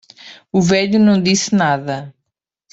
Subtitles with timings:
[0.51, 2.11] O velho não disse nada.